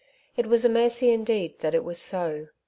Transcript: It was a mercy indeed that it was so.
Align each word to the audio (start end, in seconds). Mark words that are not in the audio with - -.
It 0.35 0.47
was 0.47 0.65
a 0.65 0.67
mercy 0.67 1.11
indeed 1.11 1.59
that 1.59 1.75
it 1.75 1.83
was 1.83 1.99
so. 1.99 2.47